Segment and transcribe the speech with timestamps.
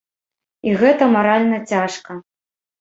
[0.69, 2.21] І гэта маральна цяжка.